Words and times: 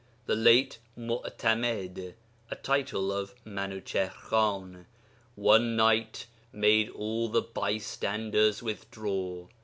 The 0.25 0.35
late 0.35 0.79
Meu'timed 0.97 2.15
[a 2.49 2.55
title 2.55 3.11
of 3.11 3.35
Minuchihr 3.45 4.09
Khan], 4.09 4.87
one 5.35 5.75
night, 5.75 6.25
made 6.51 6.89
all 6.89 7.29
the 7.29 7.43
bystanders 7.43 8.63
withdraw 8.63 9.47